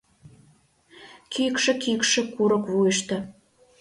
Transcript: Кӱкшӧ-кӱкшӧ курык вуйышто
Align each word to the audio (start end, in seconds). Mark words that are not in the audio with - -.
Кӱкшӧ-кӱкшӧ 1.33 2.21
курык 2.33 2.63
вуйышто 2.71 3.17